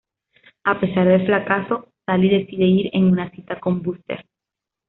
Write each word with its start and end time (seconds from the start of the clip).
A 0.63 0.79
pesar 0.79 1.07
del 1.07 1.27
fracaso, 1.27 1.89
Sally 2.07 2.27
decide 2.27 2.65
ir 2.65 2.89
en 2.93 3.03
una 3.11 3.29
cita 3.29 3.59
con 3.59 3.83
Buster. 3.83 4.25